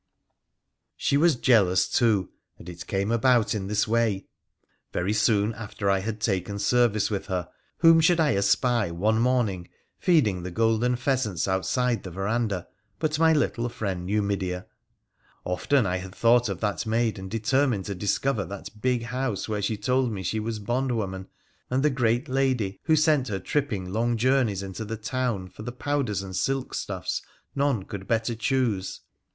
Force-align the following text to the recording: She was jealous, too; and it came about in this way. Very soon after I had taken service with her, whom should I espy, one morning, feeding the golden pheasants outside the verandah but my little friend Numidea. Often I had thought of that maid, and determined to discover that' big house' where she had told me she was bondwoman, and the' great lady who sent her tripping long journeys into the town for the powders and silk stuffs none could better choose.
She 0.97 1.15
was 1.15 1.35
jealous, 1.35 1.87
too; 1.87 2.31
and 2.57 2.67
it 2.67 2.87
came 2.87 3.11
about 3.11 3.53
in 3.53 3.67
this 3.67 3.87
way. 3.87 4.25
Very 4.91 5.13
soon 5.13 5.53
after 5.53 5.91
I 5.91 5.99
had 5.99 6.19
taken 6.19 6.57
service 6.57 7.11
with 7.11 7.27
her, 7.27 7.47
whom 7.77 8.01
should 8.01 8.19
I 8.19 8.33
espy, 8.33 8.89
one 8.89 9.19
morning, 9.19 9.69
feeding 9.99 10.41
the 10.41 10.49
golden 10.49 10.95
pheasants 10.95 11.47
outside 11.47 12.01
the 12.01 12.09
verandah 12.09 12.67
but 12.97 13.19
my 13.19 13.31
little 13.31 13.69
friend 13.69 14.07
Numidea. 14.09 14.65
Often 15.45 15.85
I 15.85 15.97
had 15.97 16.15
thought 16.15 16.49
of 16.49 16.61
that 16.61 16.87
maid, 16.87 17.19
and 17.19 17.29
determined 17.29 17.85
to 17.85 17.93
discover 17.93 18.43
that' 18.45 18.81
big 18.81 19.03
house' 19.03 19.47
where 19.47 19.61
she 19.61 19.73
had 19.75 19.83
told 19.83 20.11
me 20.11 20.23
she 20.23 20.39
was 20.39 20.57
bondwoman, 20.57 21.27
and 21.69 21.83
the' 21.83 21.89
great 22.01 22.27
lady 22.27 22.79
who 22.85 22.95
sent 22.95 23.27
her 23.27 23.37
tripping 23.37 23.93
long 23.93 24.17
journeys 24.17 24.63
into 24.63 24.83
the 24.83 24.97
town 24.97 25.47
for 25.47 25.61
the 25.61 25.71
powders 25.71 26.23
and 26.23 26.35
silk 26.35 26.73
stuffs 26.73 27.21
none 27.53 27.83
could 27.83 28.07
better 28.07 28.33
choose. 28.33 29.01